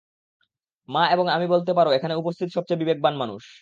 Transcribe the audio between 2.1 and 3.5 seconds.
উপস্থিত সবচেয়ে বিবেকবান মানুষ।